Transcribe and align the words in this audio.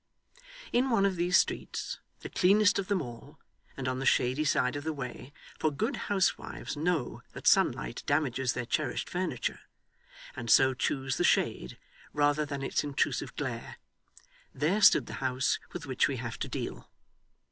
In 0.73 0.89
one 0.89 1.05
of 1.05 1.15
these 1.15 1.37
streets, 1.37 1.99
the 2.21 2.29
cleanest 2.31 2.79
of 2.79 2.87
them 2.87 3.03
all, 3.03 3.37
and 3.77 3.87
on 3.87 3.99
the 3.99 4.05
shady 4.07 4.43
side 4.43 4.75
of 4.75 4.83
the 4.83 4.93
way 4.93 5.31
for 5.59 5.69
good 5.69 5.95
housewives 6.09 6.75
know 6.75 7.21
that 7.33 7.45
sunlight 7.45 8.01
damages 8.07 8.53
their 8.53 8.65
cherished 8.65 9.07
furniture, 9.07 9.59
and 10.35 10.49
so 10.49 10.73
choose 10.73 11.17
the 11.17 11.23
shade 11.23 11.77
rather 12.13 12.47
than 12.47 12.63
its 12.63 12.83
intrusive 12.83 13.35
glare 13.35 13.77
there 14.55 14.81
stood 14.81 15.05
the 15.05 15.13
house 15.21 15.59
with 15.71 15.85
which 15.85 16.07
we 16.07 16.17
have 16.17 16.39
to 16.39 16.47
deal. 16.47 16.89